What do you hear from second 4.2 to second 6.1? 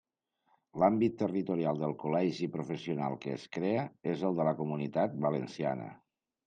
el de la Comunitat Valenciana.